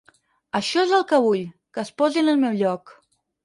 Això 0.59 0.85
és 0.85 0.93
el 1.01 1.05
que 1.11 1.21
vull, 1.27 1.45
que 1.77 1.83
es 1.85 1.95
posi 2.03 2.25
en 2.25 2.35
el 2.37 2.43
meu 2.49 2.61
lloc. 2.67 2.99